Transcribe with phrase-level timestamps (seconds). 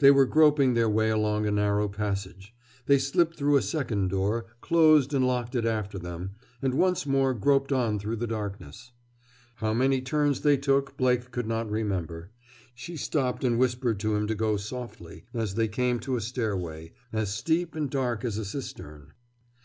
[0.00, 2.52] They were groping their way along a narrow passage.
[2.86, 7.32] They slipped through a second door, closed and locked it after them, and once more
[7.32, 8.90] groped on through the darkness.
[9.54, 12.32] How many turns they took, Blake could not remember.
[12.74, 16.90] She stopped and whispered to him to go softly, as they came to a stairway,
[17.12, 19.12] as steep and dark as a cistern.